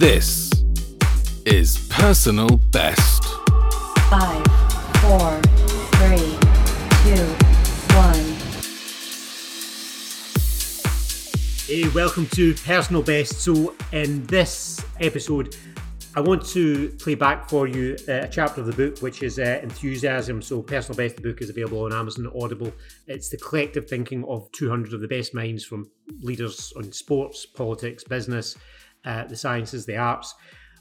[0.00, 0.50] This
[1.44, 3.22] is Personal Best.
[4.08, 4.46] Five,
[5.02, 5.38] four,
[6.00, 6.38] three,
[7.04, 7.26] two,
[7.98, 8.24] one.
[11.66, 13.42] Hey, welcome to Personal Best.
[13.42, 15.54] So, in this episode,
[16.16, 19.38] I want to play back for you uh, a chapter of the book, which is
[19.38, 20.40] uh, Enthusiasm.
[20.40, 22.72] So, Personal Best, the book is available on Amazon Audible.
[23.06, 25.90] It's the collective thinking of 200 of the best minds from
[26.22, 28.56] leaders on sports, politics, business,
[29.04, 30.34] uh, the sciences, the arts.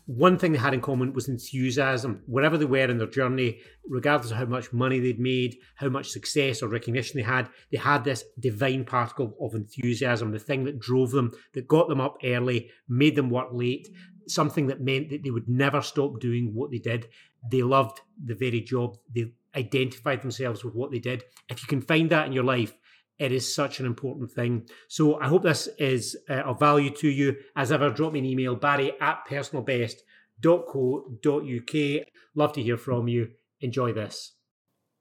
[0.05, 2.23] One thing they had in common was enthusiasm.
[2.25, 6.09] Wherever they were in their journey, regardless of how much money they'd made, how much
[6.09, 10.79] success or recognition they had, they had this divine particle of enthusiasm, the thing that
[10.79, 13.87] drove them, that got them up early, made them work late,
[14.27, 17.07] something that meant that they would never stop doing what they did.
[17.51, 18.97] They loved the very job.
[19.13, 21.23] They identified themselves with what they did.
[21.49, 22.73] If you can find that in your life,
[23.19, 24.67] it is such an important thing.
[24.87, 27.35] So I hope this is uh, of value to you.
[27.55, 32.07] As ever, drop me an email, barry at personalbest.co.uk.
[32.35, 33.31] Love to hear from you.
[33.59, 34.31] Enjoy this.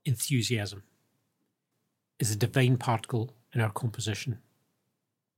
[0.05, 0.83] Enthusiasm
[2.19, 4.39] is a divine particle in our composition.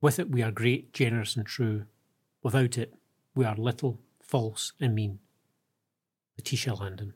[0.01, 1.85] With it, we are great, generous, and true.
[2.41, 2.95] Without it,
[3.35, 5.19] we are little, false, and mean.
[6.37, 7.13] Letitia Landon.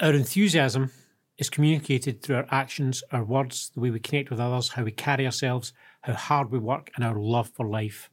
[0.00, 0.90] Our enthusiasm
[1.42, 4.92] is communicated through our actions, our words, the way we connect with others, how we
[4.92, 8.10] carry ourselves, how hard we work, and our love for life.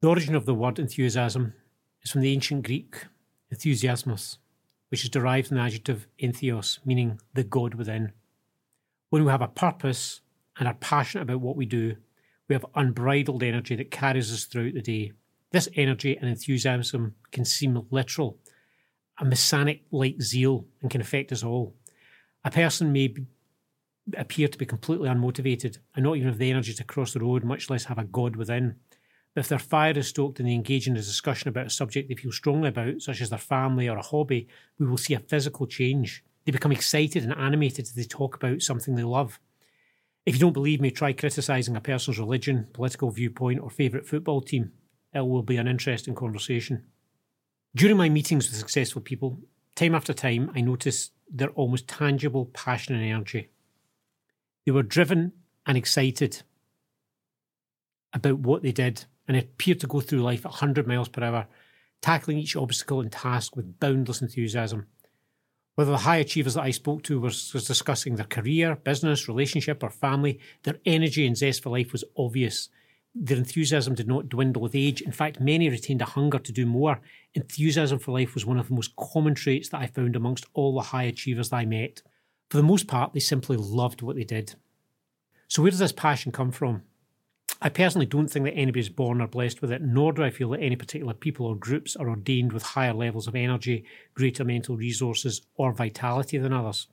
[0.00, 1.52] The origin of the word enthusiasm
[2.02, 3.04] is from the ancient Greek
[3.52, 4.38] enthusiasmos,
[4.88, 8.12] which is derived from the adjective entheos, meaning the God within.
[9.10, 10.22] When we have a purpose
[10.58, 11.96] and are passionate about what we do,
[12.48, 15.12] we have unbridled energy that carries us throughout the day.
[15.50, 18.38] This energy and enthusiasm can seem literal,
[19.18, 21.74] a messianic like zeal, and can affect us all.
[22.44, 23.26] A person may be,
[24.16, 27.44] appear to be completely unmotivated and not even have the energy to cross the road,
[27.44, 28.76] much less have a God within.
[29.34, 32.08] But if their fire is stoked and they engage in a discussion about a subject
[32.08, 34.48] they feel strongly about, such as their family or a hobby,
[34.78, 36.24] we will see a physical change.
[36.44, 39.38] They become excited and animated as they talk about something they love.
[40.26, 44.40] If you don't believe me, try criticising a person's religion, political viewpoint, or favourite football
[44.40, 44.72] team.
[45.14, 46.84] It will be an interesting conversation.
[47.74, 49.38] During my meetings with successful people,
[49.80, 53.48] time after time, I noticed their almost tangible passion and energy.
[54.66, 55.32] They were driven
[55.64, 56.42] and excited
[58.12, 61.46] about what they did and appeared to go through life at 100 miles per hour,
[62.02, 64.86] tackling each obstacle and task with boundless enthusiasm.
[65.76, 69.82] Whether the high achievers that I spoke to was, was discussing their career, business, relationship,
[69.82, 72.68] or family, their energy and zest for life was obvious.
[73.14, 75.02] Their enthusiasm did not dwindle with age.
[75.02, 77.00] In fact, many retained a hunger to do more.
[77.34, 80.74] Enthusiasm for life was one of the most common traits that I found amongst all
[80.74, 82.02] the high achievers that I met.
[82.48, 84.54] For the most part, they simply loved what they did.
[85.48, 86.82] So, where does this passion come from?
[87.62, 90.30] I personally don't think that anybody is born or blessed with it, nor do I
[90.30, 93.84] feel that any particular people or groups are ordained with higher levels of energy,
[94.14, 96.86] greater mental resources, or vitality than others.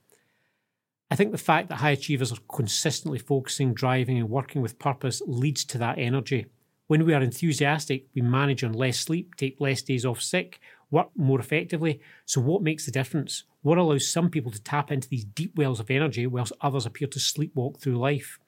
[1.10, 5.22] I think the fact that high achievers are consistently focusing, driving, and working with purpose
[5.26, 6.46] leads to that energy.
[6.86, 10.60] When we are enthusiastic, we manage on less sleep, take less days off sick,
[10.90, 12.00] work more effectively.
[12.26, 13.44] So, what makes the difference?
[13.62, 17.08] What allows some people to tap into these deep wells of energy whilst others appear
[17.08, 18.38] to sleepwalk through life?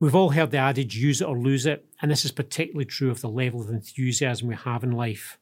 [0.00, 3.10] We've all heard the adage use it or lose it, and this is particularly true
[3.10, 5.38] of the level of enthusiasm we have in life.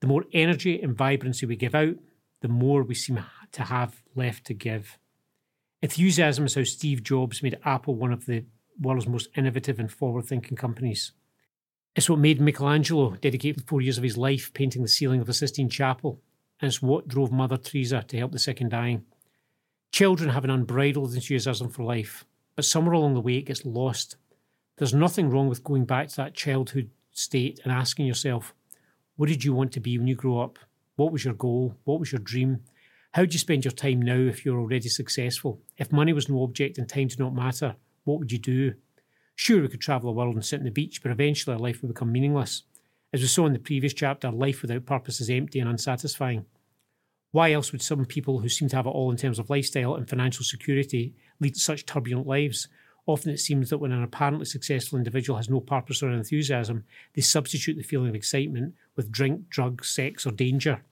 [0.00, 1.96] The more energy and vibrancy we give out,
[2.40, 4.98] the more we seem to have left to give.
[5.80, 8.44] Enthusiasm is how Steve Jobs made Apple one of the
[8.80, 11.12] world's most innovative and forward thinking companies.
[11.94, 15.34] It's what made Michelangelo dedicate four years of his life painting the ceiling of the
[15.34, 16.20] Sistine Chapel,
[16.60, 19.04] and it's what drove Mother Teresa to help the sick and dying.
[19.92, 22.24] Children have an unbridled enthusiasm for life,
[22.56, 24.16] but somewhere along the way it gets lost.
[24.76, 28.52] There's nothing wrong with going back to that childhood state and asking yourself,
[29.16, 30.58] what did you want to be when you grow up?
[30.96, 31.76] What was your goal?
[31.84, 32.60] What was your dream?
[33.12, 35.60] How do you spend your time now if you're already successful?
[35.78, 38.74] If money was no object and time did not matter, what would you do?
[39.34, 41.80] Sure, we could travel the world and sit on the beach, but eventually our life
[41.80, 42.64] would become meaningless.
[43.12, 46.44] As we saw in the previous chapter, life without purpose is empty and unsatisfying.
[47.30, 49.94] Why else would some people who seem to have it all in terms of lifestyle
[49.94, 52.68] and financial security lead such turbulent lives?
[53.06, 56.84] Often it seems that when an apparently successful individual has no purpose or enthusiasm,
[57.14, 60.82] they substitute the feeling of excitement with drink, drugs, sex, or danger.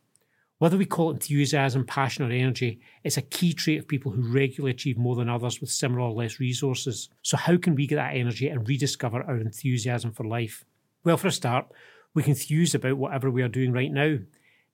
[0.58, 4.32] Whether we call it enthusiasm, passion, or energy, it's a key trait of people who
[4.32, 7.11] regularly achieve more than others with similar or less resources.
[7.20, 10.64] So, how can we get that energy and rediscover our enthusiasm for life?
[11.05, 11.67] Well, for a start,
[12.14, 14.19] we can enthuse about whatever we are doing right now.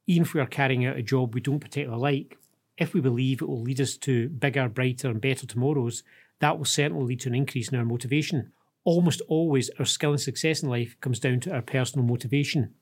[0.06, 2.38] Even if we are carrying out a job we don't particularly like,
[2.78, 6.04] if we believe it will lead us to bigger, brighter, and better tomorrows,
[6.38, 8.52] that will certainly lead to an increase in our motivation.
[8.84, 12.74] Almost always, our skill and success in life comes down to our personal motivation.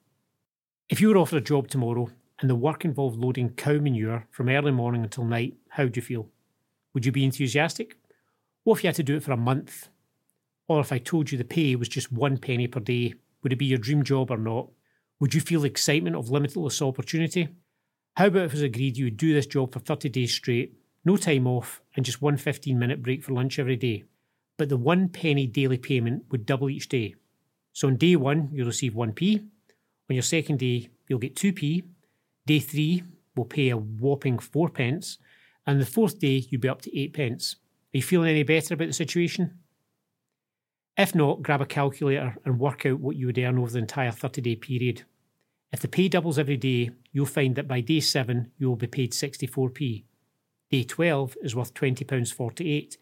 [0.91, 2.11] If you were offered a job tomorrow
[2.41, 6.03] and the work involved loading cow manure from early morning until night, how would you
[6.03, 6.29] feel?
[6.95, 7.97] Would you be enthusiastic?
[8.65, 9.89] What if you had to do it for a month?
[10.67, 13.57] Or if I told you the pay was just one penny per day, would it
[13.57, 14.69] be your dream job or not?
[15.19, 17.49] Would you feel the excitement of limitless opportunity?
[18.17, 20.75] How about if it was agreed you would do this job for 30 days straight,
[21.05, 24.05] no time off, and just one 15 minute break for lunch every day?
[24.57, 27.15] But the one penny daily payment would double each day.
[27.73, 29.39] So on day one, you'll receive 1p.
[29.39, 31.85] On your second day, you'll get 2p.
[32.50, 33.05] Day three
[33.37, 35.19] will pay a whopping 4 pence.
[35.69, 37.55] And the fourth day, you'll be up to 8 pence.
[37.94, 39.61] Are you feeling any better about the situation?
[40.99, 44.11] If not, grab a calculator and work out what you would earn over the entire
[44.11, 45.05] 30 day period.
[45.73, 48.88] If the pay doubles every day, you'll find that by day 7 you will be
[48.88, 50.03] paid 64p.
[50.73, 52.96] Day 12 is worth £20.48,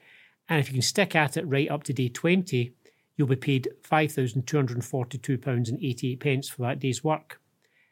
[0.51, 2.75] and if you can stick at it right up to day 20,
[3.17, 7.41] you'll be paid £5,242.88 for that day's work.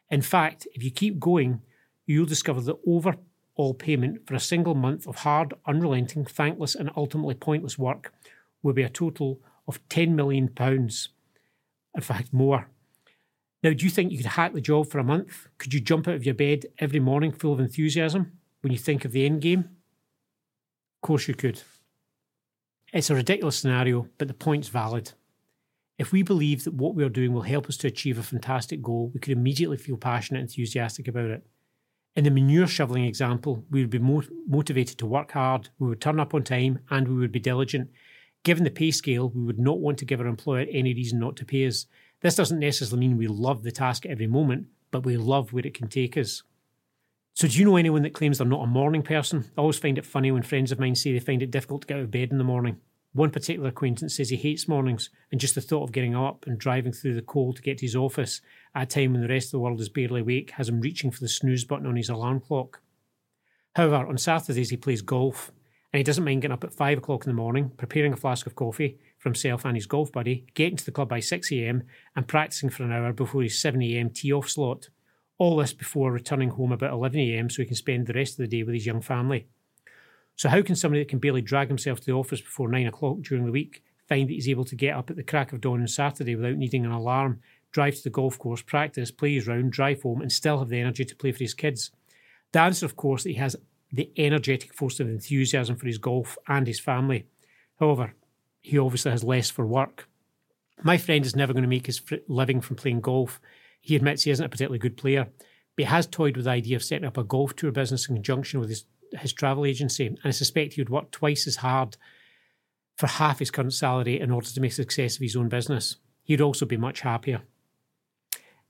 [0.09, 1.61] In fact, if you keep going,
[2.05, 7.35] you'll discover that overall payment for a single month of hard, unrelenting, thankless, and ultimately
[7.35, 8.13] pointless work
[8.63, 10.49] will be a total of £10 million.
[10.59, 12.69] In fact, more.
[13.63, 15.47] Now, do you think you could hack the job for a month?
[15.57, 19.03] Could you jump out of your bed every morning full of enthusiasm when you think
[19.03, 19.59] of the end game?
[19.59, 21.61] Of course you could.
[22.93, 25.11] It's a ridiculous scenario, but the point's valid.
[25.97, 28.81] If we believe that what we are doing will help us to achieve a fantastic
[28.81, 31.47] goal, we could immediately feel passionate and enthusiastic about it.
[32.15, 36.01] In the manure shoveling example, we would be mo- motivated to work hard, we would
[36.01, 37.89] turn up on time, and we would be diligent.
[38.43, 41.35] Given the pay scale, we would not want to give our employer any reason not
[41.37, 41.87] to pay us.
[42.21, 45.73] This doesn't necessarily mean we love the task every moment, but we love where it
[45.73, 46.43] can take us.
[47.33, 49.45] So, do you know anyone that claims they're not a morning person?
[49.57, 51.87] I always find it funny when friends of mine say they find it difficult to
[51.87, 52.77] get out of bed in the morning.
[53.17, 56.55] One particular acquaintance says he hates mornings, and just the thought of getting up and
[56.55, 58.41] driving through the cold to get to his office
[58.75, 61.09] at a time when the rest of the world is barely awake has him reaching
[61.09, 62.79] for the snooze button on his alarm clock.
[63.75, 65.51] However, on Saturdays he plays golf,
[65.91, 68.45] and he doesn't mind getting up at 5 o'clock in the morning, preparing a flask
[68.45, 71.81] of coffee for himself and his golf buddy, getting to the club by 6am,
[72.15, 74.89] and practicing for an hour before his 7am tee off slot.
[75.39, 78.57] All this before returning home about 11am so he can spend the rest of the
[78.57, 79.47] day with his young family.
[80.37, 83.17] So, how can somebody that can barely drag himself to the office before 9 o'clock
[83.21, 85.81] during the week find that he's able to get up at the crack of dawn
[85.81, 87.41] on Saturday without needing an alarm,
[87.71, 90.79] drive to the golf course, practice, play his round, drive home, and still have the
[90.79, 91.91] energy to play for his kids?
[92.53, 93.55] The answer, of course, that he has
[93.91, 97.25] the energetic force of enthusiasm for his golf and his family.
[97.79, 98.13] However,
[98.61, 100.07] he obviously has less for work.
[100.83, 103.41] My friend is never going to make his living from playing golf.
[103.81, 105.27] He admits he isn't a particularly good player,
[105.75, 108.15] but he has toyed with the idea of setting up a golf tour business in
[108.15, 108.85] conjunction with his,
[109.19, 110.07] his travel agency.
[110.07, 111.97] And I suspect he would work twice as hard
[112.97, 115.97] for half his current salary in order to make success of his own business.
[116.23, 117.41] He'd also be much happier.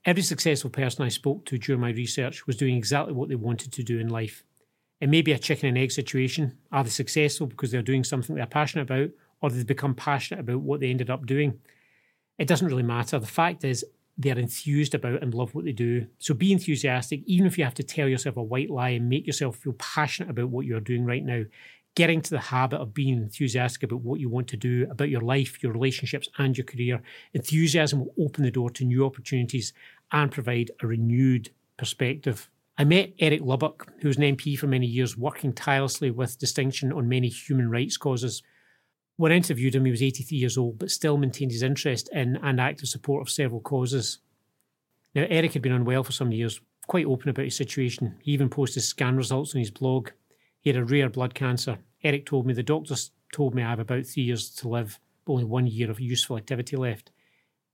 [0.04, 3.72] Every successful person I spoke to during my research was doing exactly what they wanted
[3.72, 4.44] to do in life.
[5.00, 6.58] It may be a chicken and egg situation.
[6.72, 9.10] Are they successful because they're doing something they're passionate about,
[9.40, 11.60] or they've become passionate about what they ended up doing?
[12.38, 13.18] It doesn't really matter.
[13.18, 13.84] The fact is,
[14.18, 16.06] they're enthused about and love what they do.
[16.18, 19.26] So be enthusiastic, even if you have to tell yourself a white lie and make
[19.26, 21.44] yourself feel passionate about what you're doing right now.
[21.94, 25.20] Getting to the habit of being enthusiastic about what you want to do, about your
[25.20, 27.00] life, your relationships, and your career.
[27.32, 29.72] Enthusiasm will open the door to new opportunities
[30.12, 32.50] and provide a renewed perspective.
[32.76, 36.92] I met Eric Lubbock, who was an MP for many years, working tirelessly with distinction
[36.92, 38.42] on many human rights causes.
[39.18, 42.36] When I interviewed him, he was 83 years old, but still maintained his interest in
[42.36, 44.20] and active support of several causes.
[45.12, 48.14] Now, Eric had been unwell for some years, quite open about his situation.
[48.22, 50.10] He even posted scan results on his blog.
[50.60, 51.78] He had a rare blood cancer.
[52.04, 55.32] Eric told me the doctors told me I have about three years to live, but
[55.32, 57.10] only one year of useful activity left.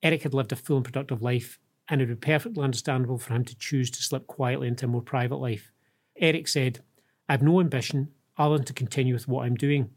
[0.02, 1.58] Eric had lived a full and productive life,
[1.88, 4.88] and it would be perfectly understandable for him to choose to slip quietly into a
[4.88, 5.70] more private life.
[6.16, 6.82] Eric said,
[7.28, 9.90] I have no ambition other than to continue with what I'm doing.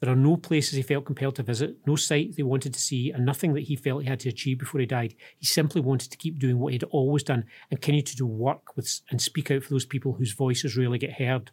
[0.00, 3.10] There are no places he felt compelled to visit, no sight he wanted to see,
[3.10, 5.14] and nothing that he felt he had to achieve before he died.
[5.36, 8.76] He simply wanted to keep doing what he'd always done and continue to do work
[8.76, 11.50] with and speak out for those people whose voices rarely get heard.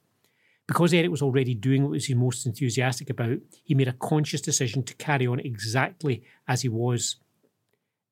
[0.67, 4.41] Because Eric was already doing what he was most enthusiastic about, he made a conscious
[4.41, 7.17] decision to carry on exactly as he was.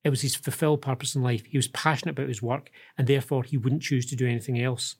[0.03, 1.45] It was his fulfilled purpose in life.
[1.45, 4.95] He was passionate about his work, and therefore he wouldn't choose to do anything else.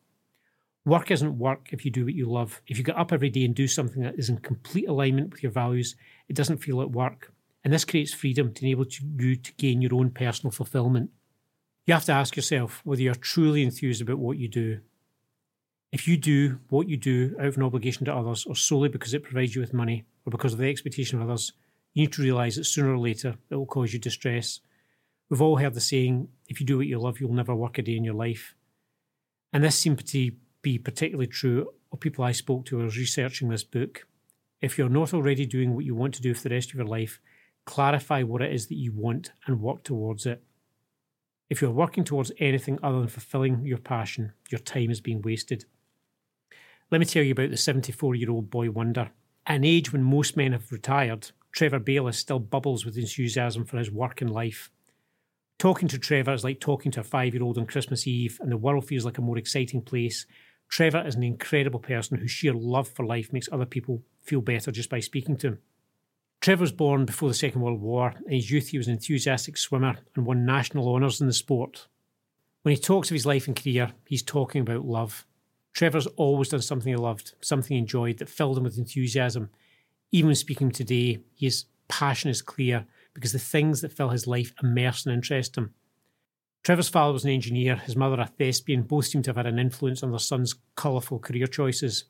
[0.85, 2.61] Work isn't work if you do what you love.
[2.67, 5.41] If you get up every day and do something that is in complete alignment with
[5.41, 5.95] your values,
[6.27, 7.31] it doesn't feel like work.
[7.63, 8.85] And this creates freedom to enable
[9.17, 11.11] you to gain your own personal fulfillment.
[11.85, 14.81] You have to ask yourself whether you're truly enthused about what you do.
[15.93, 19.13] If you do what you do out of an obligation to others or solely because
[19.13, 21.53] it provides you with money or because of the expectation of others,
[21.93, 24.59] you need to realise that sooner or later it will cause you distress.
[25.29, 27.81] We've all heard the saying, if you do what you love, you'll never work a
[27.81, 28.55] day in your life.
[29.53, 30.05] And this seemed to
[30.63, 34.07] be particularly true of people I spoke to was researching this book.
[34.61, 36.87] If you're not already doing what you want to do for the rest of your
[36.87, 37.19] life,
[37.65, 40.41] clarify what it is that you want and work towards it.
[41.49, 45.65] If you're working towards anything other than fulfilling your passion, your time is being wasted.
[46.89, 49.11] Let me tell you about the 74 year old boy wonder.
[49.45, 53.91] An age when most men have retired, Trevor Baylis still bubbles with enthusiasm for his
[53.91, 54.71] work and life.
[55.59, 58.51] Talking to Trevor is like talking to a five year old on Christmas Eve, and
[58.51, 60.25] the world feels like a more exciting place.
[60.73, 64.71] Trevor is an incredible person whose sheer love for life makes other people feel better
[64.71, 65.59] just by speaking to him.
[66.41, 68.15] Trevor was born before the Second World War.
[68.25, 71.87] In his youth, he was an enthusiastic swimmer and won national honours in the sport.
[72.63, 75.27] When he talks of his life and career, he's talking about love.
[75.73, 79.51] Trevor's always done something he loved, something he enjoyed that filled him with enthusiasm.
[80.11, 85.05] Even speaking today, his passion is clear because the things that fill his life immerse
[85.05, 85.75] and interest him.
[86.63, 88.83] Trevor's father was an engineer, his mother a thespian.
[88.83, 92.05] Both seem to have had an influence on their son's colourful career choices.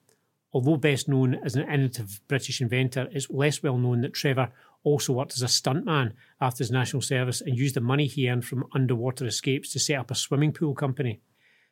[0.52, 4.52] Although best known as an innovative British inventor, it's less well known that Trevor
[4.84, 8.46] also worked as a stuntman after his national service and used the money he earned
[8.46, 11.20] from underwater escapes to set up a swimming pool company.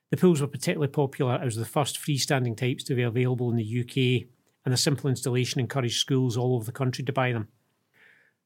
[0.10, 3.82] The pools were particularly popular as the first freestanding types to be available in the
[3.82, 4.28] UK,
[4.66, 7.50] and the simple installation encouraged schools all over the country to buy them.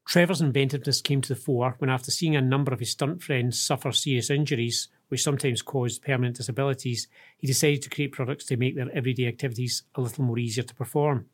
[0.05, 3.59] Trevor's inventiveness came to the fore when, after seeing a number of his stunt friends
[3.59, 7.07] suffer serious injuries, which sometimes caused permanent disabilities,
[7.37, 10.75] he decided to create products to make their everyday activities a little more easier to
[10.75, 11.25] perform.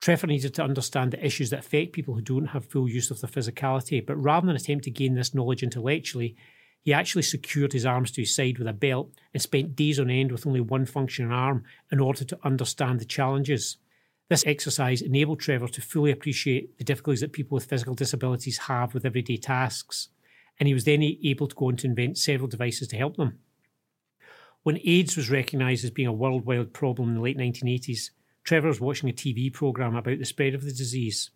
[0.00, 3.20] Trevor needed to understand the issues that affect people who don't have full use of
[3.20, 6.36] their physicality, but rather than attempt to gain this knowledge intellectually,
[6.82, 10.10] he actually secured his arms to his side with a belt and spent days on
[10.10, 13.78] end with only one functioning arm in order to understand the challenges.
[14.30, 18.94] This exercise enabled Trevor to fully appreciate the difficulties that people with physical disabilities have
[18.94, 20.08] with everyday tasks,
[20.58, 23.38] and he was then able to go on to invent several devices to help them.
[24.62, 28.10] When AIDS was recognised as being a worldwide problem in the late 1980s,
[28.44, 31.30] Trevor was watching a TV programme about the spread of the disease.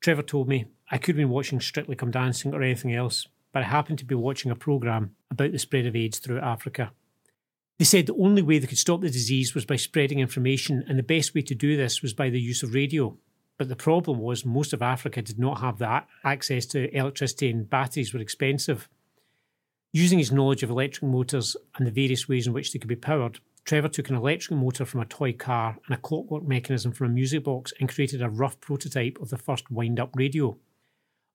[0.00, 3.62] Trevor told me, I could have been watching Strictly Come Dancing or anything else, but
[3.62, 6.92] I happened to be watching a programme about the spread of AIDS throughout Africa.
[7.78, 10.98] They said the only way they could stop the disease was by spreading information, and
[10.98, 13.16] the best way to do this was by the use of radio.
[13.58, 17.68] But the problem was most of Africa did not have that access to electricity, and
[17.68, 18.88] batteries were expensive.
[19.92, 22.96] Using his knowledge of electric motors and the various ways in which they could be
[22.96, 27.08] powered, Trevor took an electric motor from a toy car and a clockwork mechanism from
[27.08, 30.56] a music box and created a rough prototype of the first wind up radio.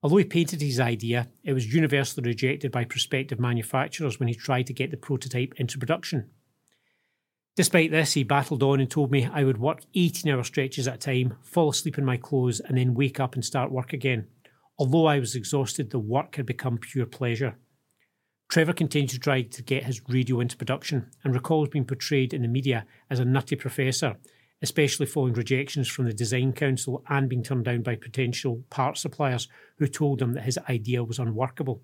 [0.04, 4.68] Although he patented his idea, it was universally rejected by prospective manufacturers when he tried
[4.68, 6.30] to get the prototype into production.
[7.56, 10.96] Despite this, he battled on and told me I would work 18 hour stretches at
[10.96, 14.28] a time, fall asleep in my clothes, and then wake up and start work again.
[14.78, 17.58] Although I was exhausted, the work had become pure pleasure.
[18.50, 22.44] Trevor continued to try to get his radio into production and recalls being portrayed in
[22.44, 24.18] the media as a nutty professor
[24.62, 29.48] especially following rejections from the Design Council and being turned down by potential part suppliers
[29.78, 31.82] who told him that his idea was unworkable.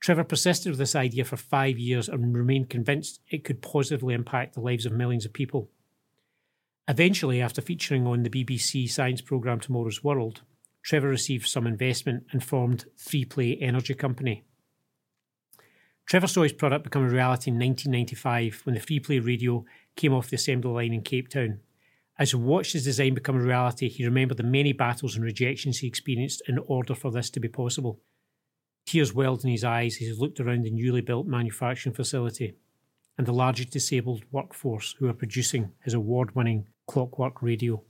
[0.00, 4.54] Trevor persisted with this idea for five years and remained convinced it could positively impact
[4.54, 5.70] the lives of millions of people.
[6.86, 10.42] Eventually, after featuring on the BBC science programme Tomorrow's World,
[10.82, 14.44] Trevor received some investment and formed Freeplay Energy Company.
[16.06, 19.64] Trevor saw his product become a reality in 1995 when the Freeplay radio
[19.96, 21.60] came off the assembly line in Cape Town.
[22.16, 25.78] As he watched his design become a reality, he remembered the many battles and rejections
[25.78, 28.00] he experienced in order for this to be possible.
[28.86, 32.54] Tears welled in his eyes as he looked around the newly built manufacturing facility
[33.16, 37.82] and the largest disabled workforce who were producing his award winning clockwork radio.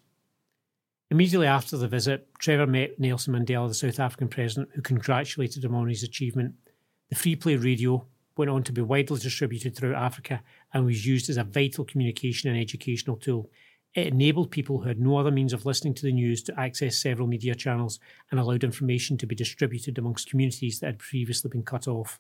[1.11, 5.75] Immediately after the visit, Trevor met Nelson Mandela, the South African president, who congratulated him
[5.75, 6.55] on his achievement.
[7.11, 11.37] The Freeplay radio went on to be widely distributed throughout Africa and was used as
[11.37, 13.51] a vital communication and educational tool.
[13.95, 16.97] It enabled people who had no other means of listening to the news to access
[16.97, 21.63] several media channels and allowed information to be distributed amongst communities that had previously been
[21.63, 22.19] cut off.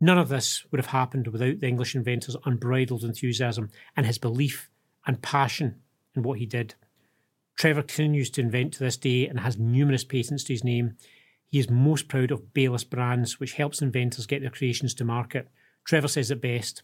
[0.00, 4.70] None of this would have happened without the English inventor's unbridled enthusiasm and his belief
[5.06, 5.76] and passion
[6.14, 6.74] in what he did.
[7.58, 10.96] Trevor continues to invent to this day and has numerous patents to his name.
[11.46, 15.48] He is most proud of Baylis Brands, which helps inventors get their creations to market.
[15.84, 16.82] Trevor says it best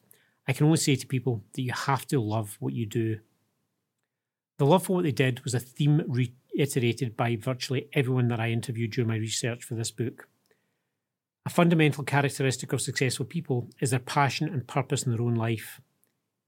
[0.49, 3.19] I can only say to people that you have to love what you do.
[4.59, 8.51] The love for what they did was a theme reiterated by virtually everyone that I
[8.51, 10.29] interviewed during my research for this book.
[11.45, 15.81] A fundamental characteristic of successful people is their passion and purpose in their own life.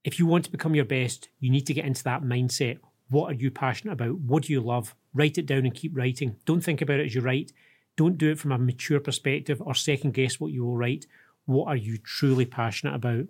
[0.05, 2.79] If you want to become your best, you need to get into that mindset.
[3.11, 4.19] What are you passionate about?
[4.19, 4.95] What do you love?
[5.13, 6.37] Write it down and keep writing.
[6.47, 7.53] Don't think about it as you write.
[7.97, 11.07] Don't do it from a mature perspective or second guess what you will write.
[11.45, 13.27] What are you truly passionate about?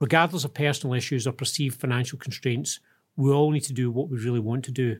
[0.00, 2.80] Regardless of personal issues or perceived financial constraints,
[3.20, 4.98] we all need to do what we really want to do.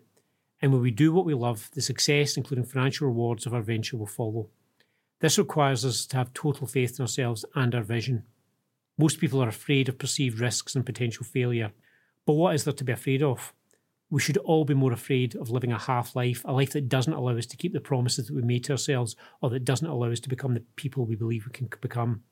[0.60, 3.96] And when we do what we love, the success, including financial rewards of our venture,
[3.96, 4.50] will follow.
[5.20, 8.24] This requires us to have total faith in ourselves and our vision.
[8.98, 11.72] Most people are afraid of perceived risks and potential failure.
[12.26, 13.54] But what is there to be afraid of?
[14.10, 17.14] We should all be more afraid of living a half life, a life that doesn't
[17.14, 20.10] allow us to keep the promises that we made to ourselves or that doesn't allow
[20.10, 22.22] us to become the people we believe we can become.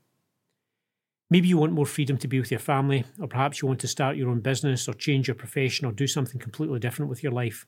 [1.31, 3.89] Maybe you want more freedom to be with your family, or perhaps you want to
[3.89, 7.33] start your own business or change your profession or do something completely different with your
[7.33, 7.67] life.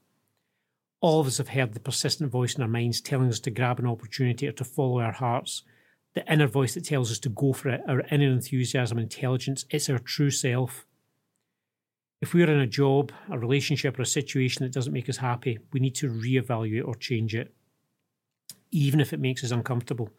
[1.03, 3.79] All of us have heard the persistent voice in our minds telling us to grab
[3.79, 5.63] an opportunity or to follow our hearts.
[6.15, 9.89] The inner voice that tells us to go for it, our inner enthusiasm intelligence, it's
[9.89, 10.87] our true self.
[12.21, 15.19] If we are in a job, a relationship, or a situation that doesn't make us
[15.19, 17.55] happy, we need to reevaluate or change it,
[18.71, 20.11] even if it makes us uncomfortable.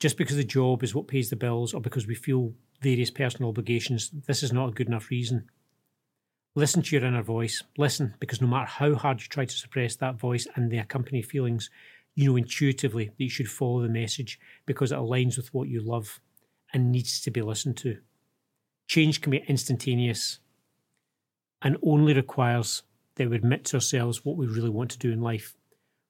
[0.00, 3.48] Just because the job is what pays the bills or because we feel various personal
[3.48, 5.50] obligations, this is not a good enough reason.
[6.54, 7.62] Listen to your inner voice.
[7.76, 11.24] Listen, because no matter how hard you try to suppress that voice and the accompanying
[11.24, 11.70] feelings,
[12.14, 15.80] you know intuitively that you should follow the message because it aligns with what you
[15.80, 16.20] love
[16.72, 17.98] and needs to be listened to.
[18.88, 20.40] Change can be instantaneous
[21.62, 22.82] and only requires
[23.14, 25.54] that we admit to ourselves what we really want to do in life.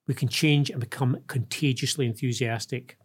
[0.07, 2.97] We can change and become contagiously enthusiastic.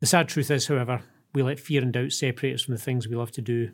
[0.00, 1.02] The sad truth is, however,
[1.34, 3.72] we let fear and doubt separate us from the things we love to do.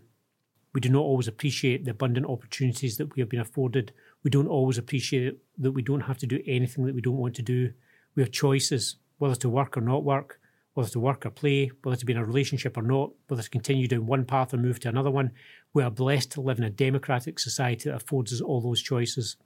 [0.75, 3.93] We do not always appreciate the abundant opportunities that we have been afforded.
[4.25, 7.37] We don't always appreciate that we don't have to do anything that we don't want
[7.37, 7.73] to do.
[8.17, 10.41] We have choices, whether to work or not work,
[10.75, 13.49] whether to work or play, whether to be in a relationship or not, whether to
[13.49, 15.31] continue down one path or move to another one.
[15.73, 19.37] We are blessed to live in a democratic society that affords us all those choices.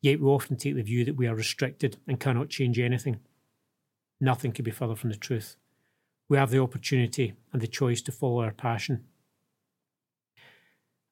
[0.00, 3.18] Yet we often take the view that we are restricted and cannot change anything.
[4.20, 5.56] Nothing could be further from the truth.
[6.30, 9.04] We have the opportunity and the choice to follow our passion.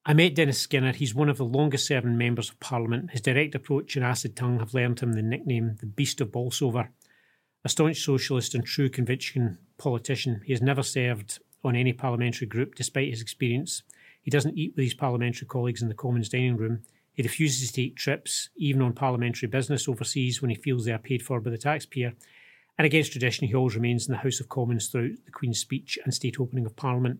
[0.05, 0.93] I met Dennis Skinner.
[0.93, 3.11] He's one of the longest serving members of Parliament.
[3.11, 6.91] His direct approach and acid tongue have earned him the nickname the Beast of Bolsover.
[7.65, 12.75] A staunch socialist and true conviction politician, he has never served on any parliamentary group
[12.75, 13.83] despite his experience.
[14.21, 16.83] He doesn't eat with his parliamentary colleagues in the Commons dining room.
[17.11, 20.97] He refuses to take trips, even on parliamentary business overseas, when he feels they are
[20.97, 22.13] paid for by the taxpayer.
[22.79, 25.99] And against tradition, he always remains in the House of Commons throughout the Queen's speech
[26.05, 27.19] and state opening of Parliament.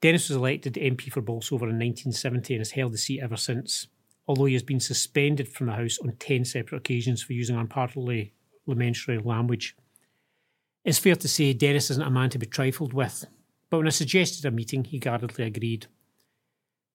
[0.00, 3.86] Dennis was elected MP for Bolsover in 1970 and has held the seat ever since,
[4.26, 8.32] although he has been suspended from the House on 10 separate occasions for using unparliamentary
[8.66, 9.76] parliamentary language.
[10.84, 13.26] It's fair to say Dennis isn't a man to be trifled with,
[13.70, 15.86] but when I suggested a meeting, he guardedly agreed.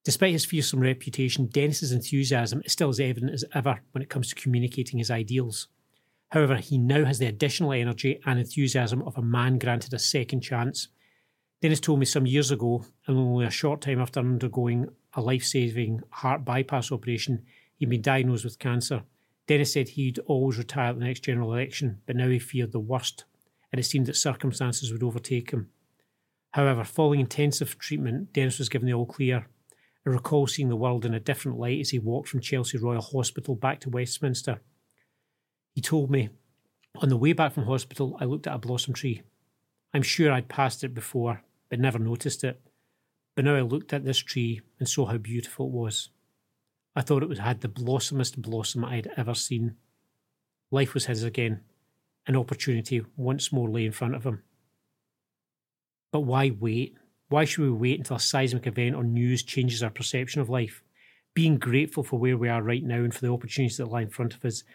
[0.03, 4.27] Despite his fearsome reputation, Dennis's enthusiasm is still as evident as ever when it comes
[4.27, 5.69] to communicating his ideals.
[6.31, 10.41] However, he now has the additional energy and enthusiasm of a man granted a second
[10.41, 10.87] chance.
[11.61, 15.43] Dennis told me some years ago, and only a short time after undergoing a life
[15.43, 17.43] saving heart bypass operation,
[17.75, 19.03] he'd been diagnosed with cancer.
[19.45, 22.79] Dennis said he'd always retire at the next general election, but now he feared the
[22.79, 23.25] worst,
[23.71, 25.69] and it seemed that circumstances would overtake him.
[26.51, 29.47] However, following intensive treatment, Dennis was given the all clear.
[30.05, 33.01] I recall seeing the world in a different light as he walked from Chelsea Royal
[33.01, 34.61] Hospital back to Westminster.
[35.73, 36.29] He told me,
[36.95, 39.21] on the way back from hospital, I looked at a blossom tree.
[39.93, 42.61] I'm sure I'd passed it before, but never noticed it.
[43.35, 46.09] But now I looked at this tree and saw how beautiful it was.
[46.95, 49.75] I thought it had the blossomest blossom I had ever seen.
[50.69, 51.61] Life was his again.
[52.27, 54.43] An opportunity once more lay in front of him.
[56.11, 56.97] But why wait?
[57.29, 60.83] Why should we wait until a seismic event or news changes our perception of life?
[61.33, 64.09] Being grateful for where we are right now and for the opportunities that lie in
[64.09, 64.65] front of us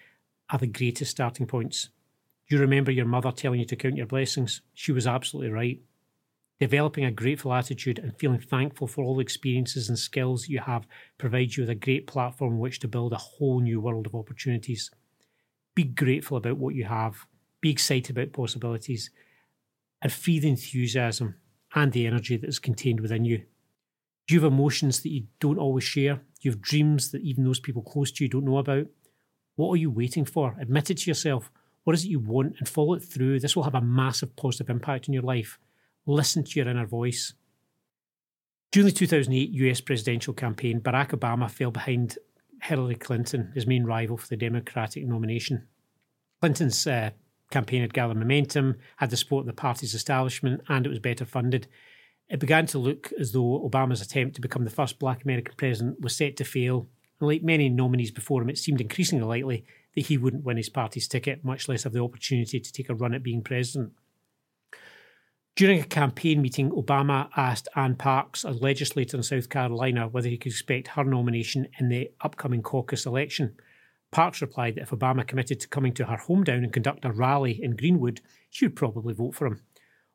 [0.51, 1.91] are the greatest starting points.
[2.49, 4.61] Do you remember your mother telling you to count your blessings?
[4.75, 5.81] She was absolutely right.
[6.61, 10.87] Developing a grateful attitude and feeling thankful for all the experiences and skills you have
[11.19, 14.15] provides you with a great platform on which to build a whole new world of
[14.15, 14.91] opportunities.
[15.75, 17.27] Be grateful about what you have,
[17.61, 19.11] be excited about possibilities,
[20.01, 21.35] and feed the enthusiasm
[21.75, 23.43] and the energy that is contained within you.
[24.31, 26.21] You have emotions that you don't always share?
[26.41, 28.87] You have dreams that even those people close to you don't know about?
[29.57, 30.57] What are you waiting for?
[30.61, 31.51] Admit it to yourself.
[31.85, 33.40] What is it you want and follow it through?
[33.40, 35.59] This will have a massive positive impact on your life.
[36.07, 37.35] Listen to your inner voice.
[38.71, 42.19] During the 2008 US presidential campaign, Barack Obama fell behind
[42.62, 45.66] Hillary Clinton, his main rival for the Democratic nomination.
[46.40, 47.11] Clinton's uh,
[47.51, 51.25] campaign had gathered momentum, had the support of the party's establishment, and it was better
[51.25, 51.69] funded.
[52.29, 56.01] It began to look as though Obama's attempt to become the first black American president
[56.01, 56.88] was set to fail,
[57.21, 60.69] and like many nominees before him, it seemed increasingly likely that he wouldn't win his
[60.69, 63.93] party's ticket, much less have the opportunity to take a run at being president.
[65.57, 70.37] During a campaign meeting, Obama asked Ann Parks, a legislator in South Carolina, whether he
[70.37, 73.57] could expect her nomination in the upcoming caucus election.
[74.11, 77.59] Parks replied that if Obama committed to coming to her hometown and conduct a rally
[77.63, 79.63] in Greenwood, she would probably vote for him.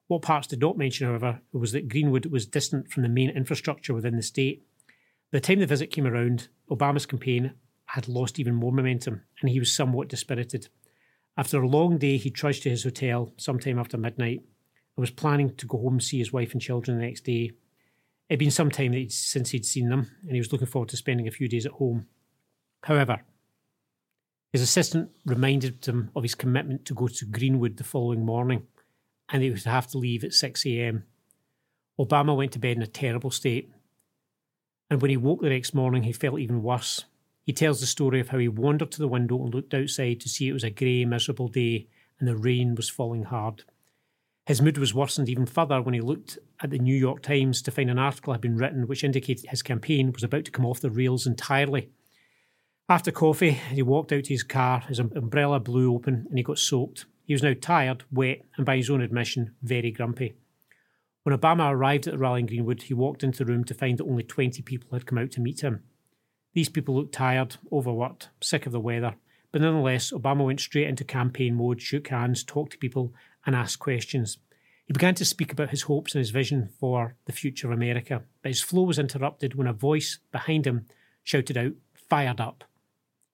[0.07, 3.95] What Parks did not mention, however, was that Greenwood was distant from the main infrastructure
[3.95, 4.63] within the state.
[5.31, 7.53] By the time the visit came around, Obama's campaign
[7.85, 10.67] had lost even more momentum, and he was somewhat dispirited.
[11.37, 15.55] After a long day, he trudged to his hotel sometime after midnight and was planning
[15.55, 17.51] to go home and see his wife and children the next day.
[18.27, 20.89] It had been some time he'd, since he'd seen them, and he was looking forward
[20.89, 22.07] to spending a few days at home.
[22.83, 23.21] However,
[24.51, 28.67] his assistant reminded him of his commitment to go to Greenwood the following morning,
[29.29, 31.05] and he would have to leave at 6 a.m.
[31.97, 33.71] Obama went to bed in a terrible state,
[34.91, 37.05] and when he woke the next morning, he felt even worse.
[37.43, 40.27] He tells the story of how he wandered to the window and looked outside to
[40.27, 41.87] see it was a grey, miserable day
[42.19, 43.63] and the rain was falling hard.
[44.45, 47.71] His mood was worsened even further when he looked at the New York Times to
[47.71, 50.81] find an article had been written which indicated his campaign was about to come off
[50.81, 51.89] the rails entirely.
[52.89, 56.43] After coffee, he walked out to his car, his um, umbrella blew open, and he
[56.43, 57.05] got soaked.
[57.23, 60.33] He was now tired, wet, and by his own admission, very grumpy.
[61.23, 63.97] When Obama arrived at the rally in Greenwood, he walked into the room to find
[63.97, 65.83] that only 20 people had come out to meet him.
[66.53, 69.15] These people looked tired, overworked, sick of the weather,
[69.51, 73.13] but nonetheless, Obama went straight into campaign mode, shook hands, talked to people,
[73.45, 74.37] and asked questions.
[74.85, 78.23] He began to speak about his hopes and his vision for the future of America,
[78.41, 80.85] but his flow was interrupted when a voice behind him
[81.23, 81.73] shouted out,
[82.09, 82.65] Fired up.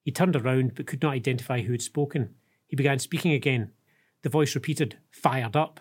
[0.04, 2.36] He turned around but could not identify who had spoken.
[2.67, 3.71] He began speaking again.
[4.21, 5.80] The voice repeated, Fired up.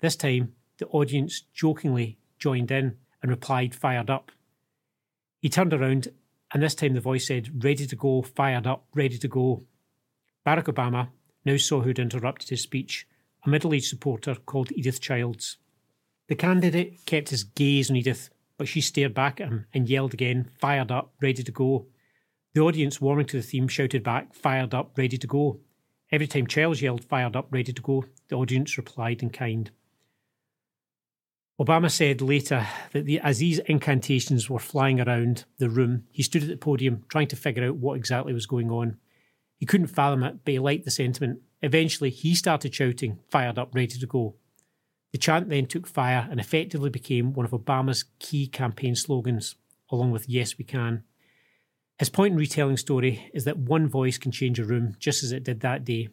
[0.00, 4.30] This time, the audience jokingly joined in and replied, Fired up.
[5.40, 6.08] He turned around
[6.52, 9.64] and this time the voice said, Ready to go, fired up, ready to go.
[10.46, 11.08] Barack Obama
[11.44, 13.06] now saw who'd interrupted his speech,
[13.44, 15.58] a middle aged supporter called Edith Childs.
[16.28, 20.14] The candidate kept his gaze on Edith, but she stared back at him and yelled
[20.14, 21.86] again, Fired up, ready to go.
[22.54, 25.60] The audience, warming to the theme, shouted back, Fired up, ready to go.
[26.10, 29.70] Every time Childs yelled, Fired up, ready to go, the audience replied in kind.
[31.60, 36.42] Obama said later that the, as these incantations were flying around the room, he stood
[36.42, 38.98] at the podium trying to figure out what exactly was going on.
[39.56, 41.40] He couldn't fathom it, but he liked the sentiment.
[41.62, 44.34] Eventually, he started shouting, fired up, ready to go.
[45.12, 49.54] The chant then took fire and effectively became one of Obama's key campaign slogans,
[49.90, 51.04] along with Yes, we can.
[51.98, 55.32] His point in retelling story is that one voice can change a room, just as
[55.32, 56.10] it did that day.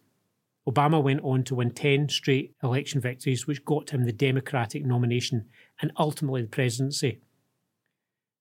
[0.67, 5.45] Obama went on to win 10 straight election victories, which got him the Democratic nomination
[5.81, 7.19] and ultimately the presidency.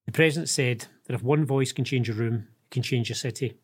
[0.07, 3.15] The president said that if one voice can change a room, it can change a
[3.15, 3.59] city.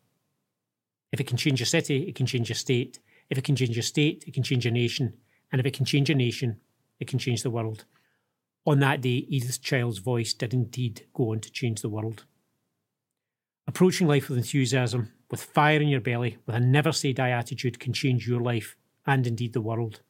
[1.11, 2.99] If it can change a city, it can change a state.
[3.29, 5.13] If it can change a state, it can change a nation.
[5.51, 6.59] And if it can change a nation,
[6.99, 7.85] it can change the world.
[8.65, 12.25] On that day, Edith Child's voice did indeed go on to change the world.
[13.67, 17.79] Approaching life with enthusiasm, with fire in your belly, with a never say die attitude
[17.79, 20.01] can change your life and indeed the world.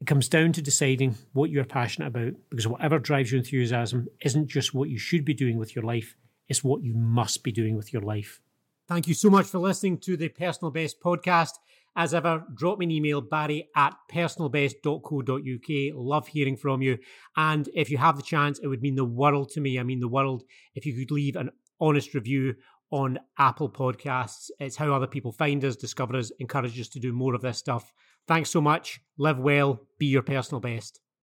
[0.00, 4.48] It comes down to deciding what you're passionate about because whatever drives your enthusiasm isn't
[4.48, 6.16] just what you should be doing with your life,
[6.48, 8.40] it's what you must be doing with your life.
[8.88, 11.52] Thank you so much for listening to the Personal Best podcast.
[11.94, 15.94] As ever, drop me an email, barry at personalbest.co.uk.
[15.94, 16.98] Love hearing from you.
[17.36, 19.78] And if you have the chance, it would mean the world to me.
[19.78, 20.42] I mean, the world
[20.74, 21.50] if you could leave an
[21.80, 22.54] honest review
[22.92, 24.50] on Apple Podcasts.
[24.60, 27.58] It's how other people find us, discover us, encourage us to do more of this
[27.58, 27.92] stuff.
[28.28, 29.00] Thanks so much.
[29.18, 29.80] Live well.
[29.98, 31.01] Be your personal best.